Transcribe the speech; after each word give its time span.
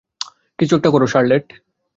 কিছু 0.59 0.73
একটা 0.75 0.89
করো 0.89 1.07
শার্লেট? 1.07 1.45